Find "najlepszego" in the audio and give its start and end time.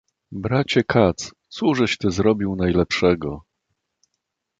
2.55-3.43